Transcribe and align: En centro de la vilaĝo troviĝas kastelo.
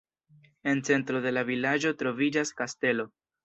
En 0.71 0.79
centro 0.87 1.21
de 1.27 1.35
la 1.37 1.45
vilaĝo 1.51 1.95
troviĝas 2.03 2.57
kastelo. 2.63 3.11